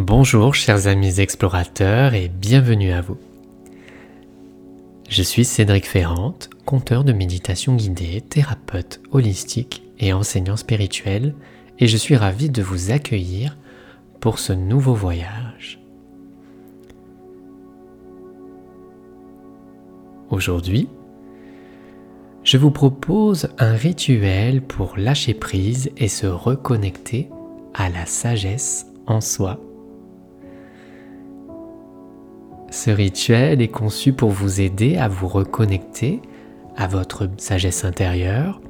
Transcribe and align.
Bonjour 0.00 0.54
chers 0.54 0.86
amis 0.86 1.18
explorateurs 1.18 2.14
et 2.14 2.28
bienvenue 2.28 2.92
à 2.92 3.00
vous. 3.00 3.18
Je 5.08 5.24
suis 5.24 5.44
Cédric 5.44 5.88
Ferrante, 5.88 6.50
conteur 6.64 7.02
de 7.02 7.12
méditation 7.12 7.74
guidée, 7.74 8.20
thérapeute 8.20 9.00
holistique 9.10 9.82
et 9.98 10.12
enseignant 10.12 10.56
spirituel 10.56 11.34
et 11.80 11.88
je 11.88 11.96
suis 11.96 12.14
ravi 12.14 12.48
de 12.48 12.62
vous 12.62 12.92
accueillir 12.92 13.56
pour 14.20 14.38
ce 14.38 14.52
nouveau 14.52 14.94
voyage. 14.94 15.80
Aujourd'hui, 20.30 20.88
je 22.44 22.56
vous 22.56 22.70
propose 22.70 23.48
un 23.58 23.72
rituel 23.72 24.62
pour 24.62 24.96
lâcher 24.96 25.34
prise 25.34 25.90
et 25.96 26.08
se 26.08 26.28
reconnecter 26.28 27.30
à 27.74 27.90
la 27.90 28.06
sagesse 28.06 28.86
en 29.08 29.20
soi 29.20 29.58
ce 32.78 32.90
rituel 32.90 33.60
est 33.60 33.68
conçu 33.68 34.12
pour 34.12 34.30
vous 34.30 34.60
aider 34.60 34.98
à 34.98 35.08
vous 35.08 35.26
reconnecter 35.26 36.22
à 36.76 36.86
votre 36.86 37.28
sagesse 37.36 37.84
intérieure, 37.84 38.60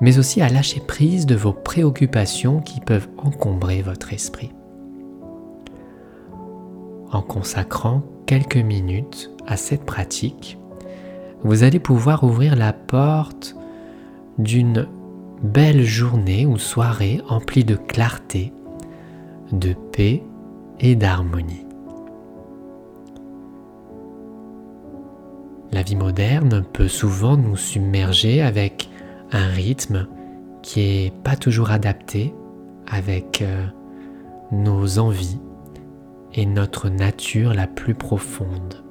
mais 0.00 0.20
aussi 0.20 0.40
à 0.40 0.48
lâcher 0.48 0.80
prise 0.80 1.26
de 1.26 1.34
vos 1.34 1.52
préoccupations 1.52 2.60
qui 2.60 2.78
peuvent 2.78 3.08
encombrer 3.18 3.82
votre 3.82 4.12
esprit. 4.12 4.52
En 7.10 7.20
consacrant 7.20 8.02
quelques 8.26 8.56
minutes 8.56 9.32
à 9.44 9.56
cette 9.56 9.84
pratique, 9.84 10.56
vous 11.42 11.64
allez 11.64 11.80
pouvoir 11.80 12.22
ouvrir 12.22 12.54
la 12.54 12.72
porte 12.72 13.56
d'une 14.38 14.86
belle 15.42 15.82
journée 15.82 16.46
ou 16.46 16.58
soirée 16.58 17.20
emplie 17.28 17.64
de 17.64 17.74
clarté, 17.74 18.52
de 19.50 19.74
paix 19.90 20.22
et 20.78 20.94
d'harmonie. 20.94 21.66
La 25.72 25.82
vie 25.82 25.96
moderne 25.96 26.64
peut 26.72 26.88
souvent 26.88 27.36
nous 27.36 27.56
submerger 27.56 28.42
avec 28.42 28.90
un 29.30 29.46
rythme 29.46 30.08
qui 30.62 30.80
n'est 30.80 31.12
pas 31.22 31.36
toujours 31.36 31.70
adapté 31.70 32.34
avec 32.88 33.40
euh, 33.42 33.66
nos 34.50 34.98
envies 34.98 35.38
et 36.34 36.44
notre 36.44 36.88
nature 36.88 37.54
la 37.54 37.68
plus 37.68 37.94
profonde. 37.94 38.82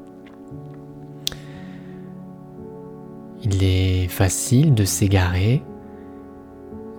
Il 3.43 3.63
est 3.63 4.07
facile 4.07 4.73
de 4.73 4.85
s'égarer 4.85 5.63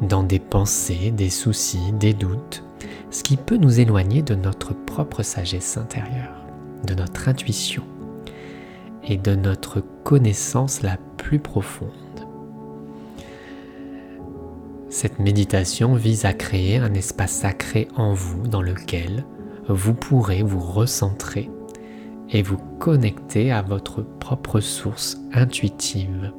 dans 0.03 0.22
des 0.22 0.39
pensées, 0.39 1.11
des 1.11 1.31
soucis, 1.31 1.92
des 1.92 2.15
doutes, 2.15 2.65
ce 3.11 3.22
qui 3.22 3.37
peut 3.37 3.59
nous 3.59 3.81
éloigner 3.81 4.22
de 4.22 4.34
notre 4.34 4.75
propre 4.75 5.22
sagesse 5.22 5.77
intérieure, 5.77 6.44
de 6.87 6.94
notre 6.94 7.28
intuition 7.28 7.83
et 9.05 9.17
de 9.17 9.34
notre 9.34 9.81
connaissance 10.05 10.83
la 10.83 10.97
plus 11.17 11.39
profonde. 11.39 11.91
Cette 14.89 15.20
méditation 15.20 15.95
vise 15.95 16.25
à 16.25 16.33
créer 16.33 16.79
un 16.79 16.95
espace 16.95 17.33
sacré 17.33 17.89
en 17.97 18.12
vous 18.12 18.48
dans 18.48 18.62
lequel 18.62 19.25
vous 19.69 19.95
pourrez 19.95 20.43
vous 20.43 20.59
recentrer 20.59 21.48
et 22.31 22.43
vous 22.43 22.59
connecter 22.78 23.53
à 23.53 23.62
votre 23.62 24.03
propre 24.03 24.61
source 24.61 25.21
intuitive. 25.33 26.33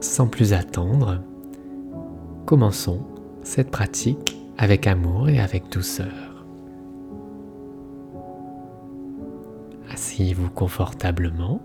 Sans 0.00 0.28
plus 0.28 0.52
attendre, 0.52 1.20
commençons 2.46 3.02
cette 3.42 3.70
pratique 3.70 4.38
avec 4.56 4.86
amour 4.86 5.28
et 5.28 5.40
avec 5.40 5.70
douceur. 5.70 6.27
Asseyez-vous 10.18 10.50
confortablement. 10.50 11.60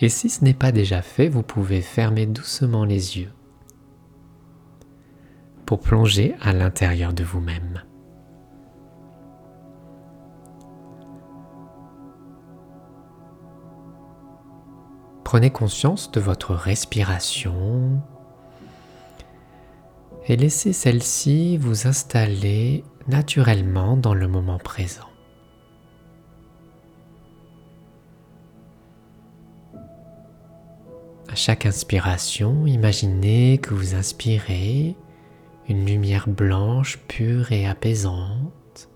Et 0.00 0.10
si 0.10 0.28
ce 0.28 0.44
n'est 0.44 0.52
pas 0.52 0.70
déjà 0.70 1.00
fait, 1.00 1.28
vous 1.28 1.42
pouvez 1.42 1.80
fermer 1.80 2.26
doucement 2.26 2.84
les 2.84 3.18
yeux 3.18 3.32
pour 5.64 5.80
plonger 5.80 6.34
à 6.42 6.52
l'intérieur 6.52 7.14
de 7.14 7.24
vous-même. 7.24 7.82
Prenez 15.24 15.48
conscience 15.50 16.12
de 16.12 16.20
votre 16.20 16.54
respiration 16.54 18.02
et 20.26 20.36
laissez 20.36 20.74
celle-ci 20.74 21.56
vous 21.56 21.86
installer 21.86 22.84
naturellement 23.08 23.96
dans 23.96 24.12
le 24.12 24.28
moment 24.28 24.58
présent. 24.58 25.09
Chaque 31.40 31.64
inspiration, 31.64 32.66
imaginez 32.66 33.56
que 33.56 33.72
vous 33.72 33.94
inspirez 33.94 34.94
une 35.70 35.86
lumière 35.86 36.28
blanche, 36.28 36.98
pure 37.08 37.50
et 37.50 37.66
apaisante. 37.66 38.90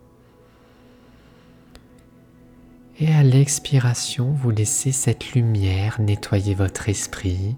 Et 3.00 3.10
à 3.14 3.22
l'expiration, 3.22 4.32
vous 4.32 4.50
laissez 4.50 4.92
cette 4.92 5.32
lumière 5.32 6.02
nettoyer 6.02 6.54
votre 6.54 6.90
esprit 6.90 7.56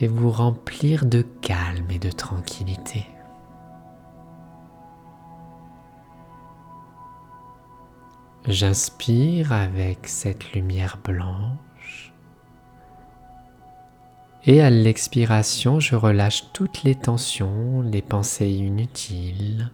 et 0.00 0.06
vous 0.06 0.30
remplir 0.30 1.04
de 1.04 1.20
calme 1.42 1.90
et 1.90 1.98
de 1.98 2.10
tranquillité. 2.10 3.04
J'inspire 8.48 9.52
avec 9.52 10.08
cette 10.08 10.54
lumière 10.54 10.96
blanche. 11.04 11.63
Et 14.46 14.60
à 14.60 14.68
l'expiration, 14.68 15.80
je 15.80 15.96
relâche 15.96 16.52
toutes 16.52 16.82
les 16.82 16.94
tensions, 16.94 17.80
les 17.80 18.02
pensées 18.02 18.50
inutiles. 18.50 19.70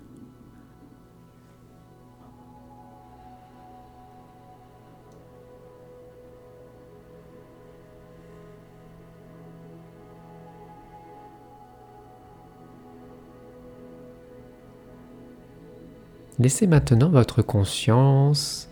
Laissez 16.39 16.69
maintenant 16.69 17.11
votre 17.11 17.43
conscience 17.43 18.71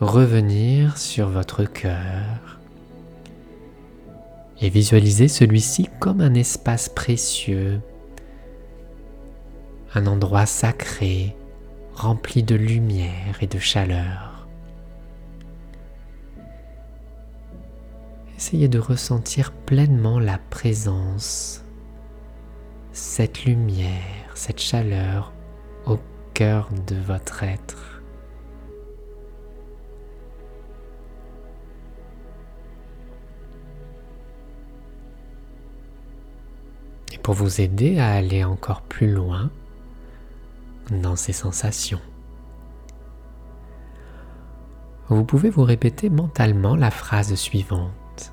revenir 0.00 0.96
sur 0.96 1.28
votre 1.28 1.64
cœur 1.64 2.58
et 4.60 4.70
visualisez 4.70 5.28
celui-ci 5.28 5.88
comme 6.00 6.20
un 6.20 6.34
espace 6.34 6.88
précieux, 6.88 7.80
un 9.94 10.06
endroit 10.06 10.46
sacré 10.46 11.36
rempli 11.94 12.42
de 12.42 12.54
lumière 12.54 13.42
et 13.42 13.46
de 13.46 13.58
chaleur. 13.58 14.48
Essayez 18.36 18.68
de 18.68 18.78
ressentir 18.78 19.52
pleinement 19.52 20.20
la 20.20 20.38
présence, 20.38 21.64
cette 22.92 23.44
lumière, 23.44 24.30
cette 24.34 24.60
chaleur 24.60 25.32
au 25.86 25.98
cœur 26.34 26.68
de 26.86 26.94
votre 26.94 27.42
être. 27.42 27.97
Vous 37.32 37.60
aider 37.60 37.98
à 37.98 38.12
aller 38.12 38.44
encore 38.44 38.82
plus 38.82 39.10
loin 39.10 39.50
dans 40.90 41.16
ces 41.16 41.32
sensations. 41.32 42.00
Vous 45.08 45.24
pouvez 45.24 45.50
vous 45.50 45.64
répéter 45.64 46.10
mentalement 46.10 46.76
la 46.76 46.90
phrase 46.90 47.34
suivante. 47.34 48.32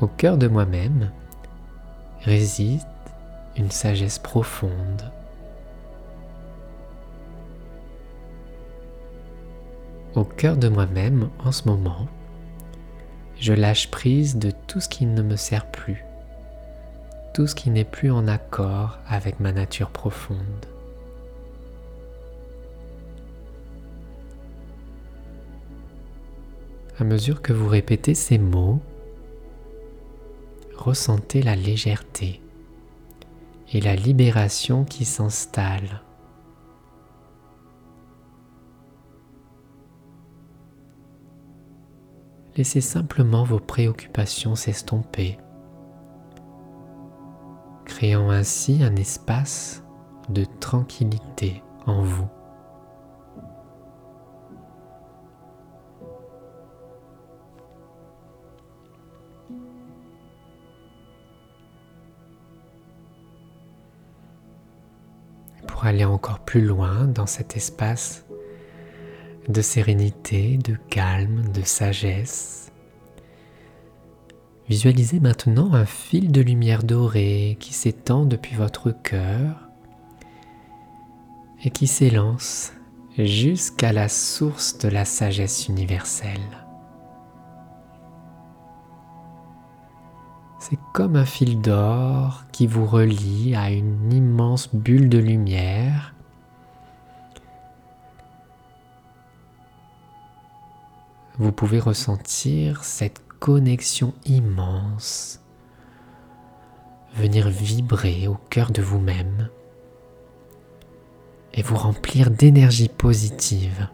Au 0.00 0.06
cœur 0.06 0.36
de 0.36 0.48
moi-même 0.48 1.10
réside 2.22 2.80
une 3.56 3.70
sagesse 3.70 4.18
profonde. 4.18 5.12
Au 10.14 10.24
cœur 10.24 10.56
de 10.56 10.68
moi-même 10.68 11.28
en 11.44 11.52
ce 11.52 11.68
moment, 11.68 12.06
je 13.38 13.52
lâche 13.52 13.90
prise 13.90 14.36
de 14.36 14.52
tout 14.66 14.80
ce 14.80 14.88
qui 14.88 15.06
ne 15.06 15.22
me 15.22 15.36
sert 15.36 15.66
plus, 15.66 16.04
tout 17.34 17.46
ce 17.46 17.54
qui 17.54 17.70
n'est 17.70 17.84
plus 17.84 18.10
en 18.10 18.28
accord 18.28 18.98
avec 19.08 19.40
ma 19.40 19.52
nature 19.52 19.90
profonde. 19.90 20.66
À 26.98 27.04
mesure 27.04 27.42
que 27.42 27.52
vous 27.52 27.68
répétez 27.68 28.14
ces 28.14 28.38
mots, 28.38 28.80
ressentez 30.76 31.42
la 31.42 31.56
légèreté 31.56 32.40
et 33.72 33.80
la 33.80 33.96
libération 33.96 34.84
qui 34.84 35.04
s'installe. 35.04 36.02
Laissez 42.54 42.82
simplement 42.82 43.44
vos 43.44 43.60
préoccupations 43.60 44.54
s'estomper, 44.56 45.38
créant 47.86 48.28
ainsi 48.28 48.82
un 48.82 48.94
espace 48.96 49.82
de 50.28 50.44
tranquillité 50.60 51.62
en 51.86 52.02
vous. 52.02 52.28
Pour 65.66 65.86
aller 65.86 66.04
encore 66.04 66.40
plus 66.40 66.60
loin 66.60 67.06
dans 67.06 67.26
cet 67.26 67.56
espace 67.56 68.26
de 69.48 69.62
sérénité, 69.62 70.58
de 70.58 70.76
calme, 70.88 71.50
de 71.52 71.62
sagesse. 71.62 72.72
Visualisez 74.68 75.20
maintenant 75.20 75.74
un 75.74 75.84
fil 75.84 76.30
de 76.30 76.40
lumière 76.40 76.82
dorée 76.82 77.56
qui 77.60 77.74
s'étend 77.74 78.24
depuis 78.24 78.54
votre 78.54 78.90
cœur 78.90 79.68
et 81.64 81.70
qui 81.70 81.86
s'élance 81.86 82.72
jusqu'à 83.18 83.92
la 83.92 84.08
source 84.08 84.78
de 84.78 84.88
la 84.88 85.04
sagesse 85.04 85.68
universelle. 85.68 86.40
C'est 90.58 90.78
comme 90.94 91.16
un 91.16 91.24
fil 91.24 91.60
d'or 91.60 92.44
qui 92.52 92.68
vous 92.68 92.86
relie 92.86 93.54
à 93.56 93.70
une 93.70 94.12
immense 94.12 94.72
bulle 94.72 95.08
de 95.08 95.18
lumière 95.18 96.14
vous 101.38 101.52
pouvez 101.52 101.80
ressentir 101.80 102.84
cette 102.84 103.20
connexion 103.40 104.14
immense 104.26 105.40
venir 107.14 107.48
vibrer 107.48 108.26
au 108.28 108.36
cœur 108.50 108.70
de 108.70 108.82
vous-même 108.82 109.48
et 111.54 111.62
vous 111.62 111.76
remplir 111.76 112.30
d'énergie 112.30 112.88
positive 112.88 113.88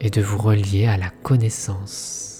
et 0.00 0.10
de 0.10 0.20
vous 0.20 0.38
relier 0.38 0.86
à 0.86 0.96
la 0.96 1.10
connaissance. 1.10 2.33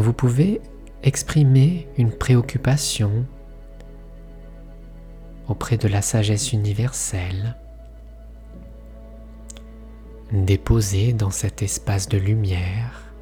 Vous 0.00 0.12
pouvez 0.12 0.60
exprimer 1.02 1.88
une 1.98 2.12
préoccupation 2.12 3.26
auprès 5.48 5.76
de 5.76 5.88
la 5.88 6.00
sagesse 6.00 6.52
universelle, 6.52 7.56
déposer 10.32 11.12
dans 11.12 11.30
cet 11.30 11.62
espace 11.62 12.08
de 12.08 12.16
lumière 12.16 13.12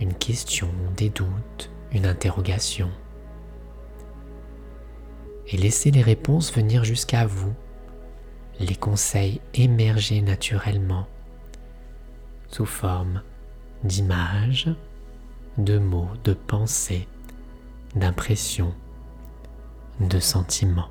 une 0.00 0.14
question, 0.14 0.68
des 0.96 1.08
doutes, 1.08 1.70
une 1.92 2.06
interrogation, 2.06 2.90
et 5.46 5.56
laisser 5.56 5.90
les 5.90 6.02
réponses 6.02 6.52
venir 6.52 6.84
jusqu'à 6.84 7.26
vous, 7.26 7.54
les 8.60 8.76
conseils 8.76 9.40
émerger 9.54 10.20
naturellement 10.20 11.06
sous 12.48 12.66
forme 12.66 13.22
d'images, 13.82 14.68
de 15.58 15.78
mots, 15.78 16.08
de 16.22 16.34
pensées, 16.34 17.08
d'impressions, 17.96 18.72
de 19.98 20.20
sentiments. 20.20 20.90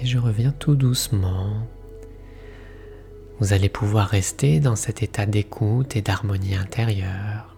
Et 0.00 0.06
je 0.06 0.18
reviens 0.18 0.52
tout 0.52 0.76
doucement. 0.76 1.66
Vous 3.38 3.52
allez 3.52 3.68
pouvoir 3.68 4.08
rester 4.08 4.60
dans 4.60 4.76
cet 4.76 5.02
état 5.02 5.26
d'écoute 5.26 5.96
et 5.96 6.02
d'harmonie 6.02 6.54
intérieure. 6.54 7.54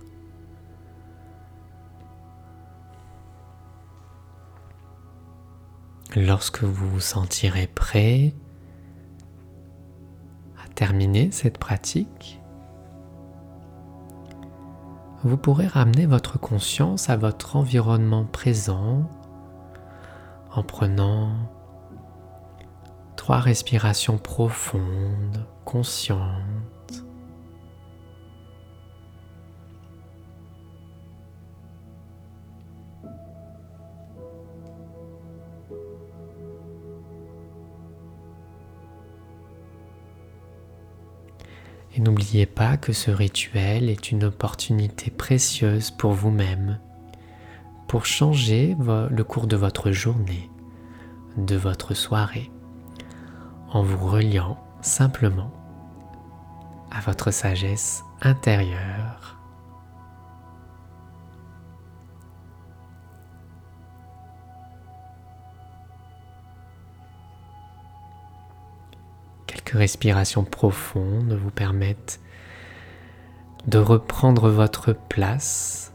Lorsque 6.17 6.65
vous 6.65 6.89
vous 6.91 7.01
sentirez 7.01 7.67
prêt 7.67 8.35
à 10.65 10.69
terminer 10.69 11.31
cette 11.31 11.59
pratique, 11.59 12.41
vous 15.23 15.37
pourrez 15.37 15.67
ramener 15.67 16.07
votre 16.07 16.39
conscience 16.39 17.11
à 17.11 17.17
votre 17.17 17.57
environnement 17.57 18.25
présent 18.25 19.09
en 20.53 20.63
prenant 20.63 21.31
Trois 23.29 23.41
respirations 23.41 24.17
profondes, 24.17 25.45
conscientes. 25.67 27.05
Et 41.95 42.01
n'oubliez 42.01 42.47
pas 42.47 42.79
que 42.79 42.95
ce 42.95 43.11
rituel 43.11 43.91
est 43.91 44.11
une 44.11 44.25
opportunité 44.25 45.11
précieuse 45.11 45.91
pour 45.91 46.13
vous-même, 46.13 46.81
pour 47.89 48.07
changer 48.07 48.75
le 48.79 49.23
cours 49.23 49.47
de 49.47 49.57
votre 49.57 49.93
journée, 49.93 50.49
de 51.37 51.57
votre 51.57 51.93
soirée. 51.93 52.51
En 53.71 53.83
vous 53.83 54.09
reliant 54.09 54.59
simplement 54.81 55.51
à 56.91 57.01
votre 57.01 57.31
sagesse 57.31 58.03
intérieure. 58.23 59.37
Quelques 69.47 69.77
respirations 69.77 70.45
profondes 70.45 71.35
vous 71.35 71.51
permettent 71.51 72.21
de 73.67 73.79
reprendre 73.79 74.49
votre 74.49 74.95
place 74.95 75.93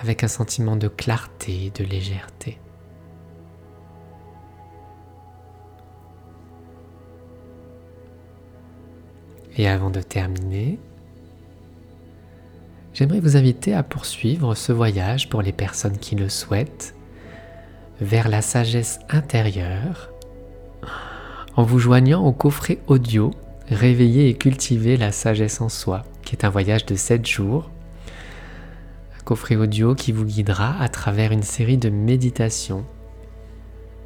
avec 0.00 0.24
un 0.24 0.28
sentiment 0.28 0.76
de 0.76 0.88
clarté, 0.88 1.70
de 1.74 1.84
légèreté. 1.84 2.58
Et 9.56 9.68
avant 9.68 9.90
de 9.90 10.00
terminer, 10.00 10.78
j'aimerais 12.92 13.20
vous 13.20 13.36
inviter 13.36 13.74
à 13.74 13.82
poursuivre 13.82 14.54
ce 14.54 14.72
voyage 14.72 15.28
pour 15.28 15.42
les 15.42 15.52
personnes 15.52 15.98
qui 15.98 16.16
le 16.16 16.28
souhaitent 16.28 16.94
vers 18.00 18.28
la 18.28 18.42
sagesse 18.42 18.98
intérieure 19.08 20.10
en 21.56 21.62
vous 21.62 21.78
joignant 21.78 22.24
au 22.24 22.32
coffret 22.32 22.78
audio 22.88 23.30
Réveiller 23.70 24.28
et 24.28 24.34
cultiver 24.34 24.98
la 24.98 25.10
sagesse 25.10 25.62
en 25.62 25.70
soi, 25.70 26.02
qui 26.22 26.36
est 26.36 26.44
un 26.44 26.50
voyage 26.50 26.84
de 26.84 26.96
7 26.96 27.26
jours. 27.26 27.70
Un 29.18 29.22
coffret 29.24 29.56
audio 29.56 29.94
qui 29.94 30.12
vous 30.12 30.26
guidera 30.26 30.78
à 30.82 30.88
travers 30.90 31.32
une 31.32 31.42
série 31.42 31.78
de 31.78 31.88
méditations 31.88 32.84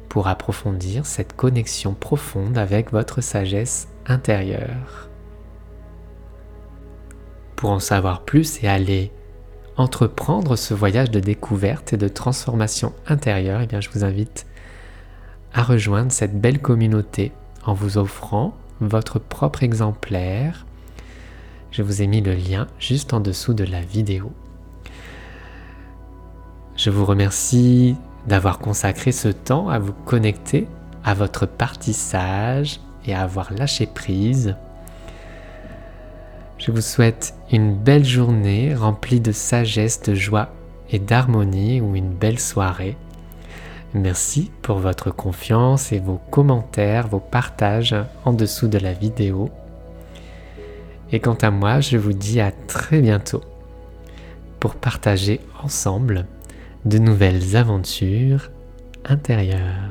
pour 0.07 0.29
approfondir 0.29 1.05
cette 1.05 1.35
connexion 1.35 1.93
profonde 1.93 2.57
avec 2.57 2.93
votre 2.93 3.19
sagesse 3.19 3.89
intérieure. 4.07 5.08
Pour 7.59 7.71
en 7.71 7.81
savoir 7.81 8.21
plus 8.21 8.63
et 8.63 8.69
aller 8.69 9.11
entreprendre 9.75 10.55
ce 10.55 10.73
voyage 10.73 11.11
de 11.11 11.19
découverte 11.19 11.91
et 11.91 11.97
de 11.97 12.07
transformation 12.07 12.93
intérieure, 13.05 13.59
eh 13.59 13.67
bien 13.67 13.81
je 13.81 13.89
vous 13.89 14.05
invite 14.05 14.47
à 15.53 15.63
rejoindre 15.63 16.09
cette 16.09 16.39
belle 16.39 16.61
communauté 16.61 17.33
en 17.65 17.73
vous 17.73 17.97
offrant 17.97 18.53
votre 18.79 19.19
propre 19.19 19.61
exemplaire. 19.61 20.65
Je 21.71 21.81
vous 21.81 22.01
ai 22.01 22.07
mis 22.07 22.21
le 22.21 22.33
lien 22.33 22.67
juste 22.79 23.13
en 23.13 23.19
dessous 23.19 23.53
de 23.53 23.65
la 23.65 23.81
vidéo. 23.81 24.31
Je 26.77 26.89
vous 26.89 27.03
remercie 27.03 27.97
d'avoir 28.25 28.59
consacré 28.59 29.11
ce 29.11 29.27
temps 29.27 29.67
à 29.67 29.79
vous 29.79 29.91
connecter 30.05 30.65
à 31.03 31.13
votre 31.13 31.45
partie 31.45 31.91
sage 31.91 32.79
et 33.05 33.13
à 33.13 33.23
avoir 33.23 33.51
lâché 33.51 33.85
prise 33.85 34.55
je 36.69 36.75
vous 36.75 36.81
souhaite 36.81 37.33
une 37.51 37.73
belle 37.73 38.05
journée 38.05 38.75
remplie 38.75 39.19
de 39.19 39.31
sagesse, 39.31 40.03
de 40.03 40.13
joie 40.13 40.53
et 40.91 40.99
d'harmonie 40.99 41.81
ou 41.81 41.95
une 41.95 42.11
belle 42.11 42.37
soirée. 42.37 42.95
Merci 43.95 44.51
pour 44.61 44.77
votre 44.77 45.09
confiance 45.09 45.91
et 45.91 45.97
vos 45.97 46.21
commentaires, 46.29 47.07
vos 47.07 47.19
partages 47.19 47.95
en 48.23 48.33
dessous 48.33 48.67
de 48.67 48.77
la 48.77 48.93
vidéo. 48.93 49.49
Et 51.11 51.19
quant 51.19 51.37
à 51.41 51.49
moi, 51.49 51.79
je 51.79 51.97
vous 51.97 52.13
dis 52.13 52.39
à 52.39 52.51
très 52.51 53.01
bientôt 53.01 53.41
pour 54.59 54.75
partager 54.75 55.39
ensemble 55.63 56.27
de 56.85 56.99
nouvelles 56.99 57.55
aventures 57.55 58.51
intérieures. 59.05 59.88